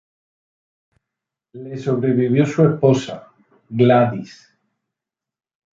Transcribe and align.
Le 1.53 1.77
sobrevivió 1.77 2.47
su 2.47 2.63
esposa, 2.67 3.27
Gladys. 3.69 4.51